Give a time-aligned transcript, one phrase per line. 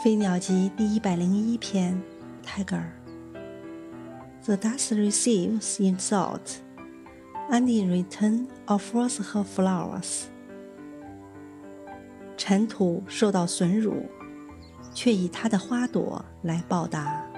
[0.02, 2.00] 《飞鸟集》第一百零一篇
[2.42, 2.84] ，Tiger。
[4.46, 6.60] The dust receives insult,
[7.50, 10.22] and in return offers her flowers。
[12.38, 14.06] 尘土受到损辱，
[14.94, 17.29] 却以它的花朵来报答。